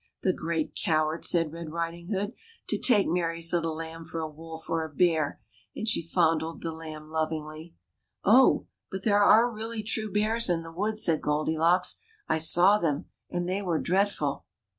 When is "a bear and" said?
4.83-5.87